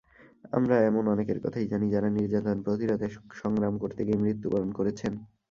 [0.53, 3.11] আমরা এমন অনেকের কথাই জানি, যাঁরা নির্যাতন প্রতিরোধের
[3.41, 5.13] সংগ্রাম করতে গিয়ে মৃত্যুবরণ করেছেন।